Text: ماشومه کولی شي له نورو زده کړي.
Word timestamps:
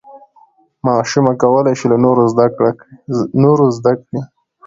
ماشومه 0.87 1.33
کولی 1.41 1.73
شي 1.79 1.85
له 1.91 1.97
نورو 3.47 3.69
زده 3.75 3.93
کړي. 4.03 4.19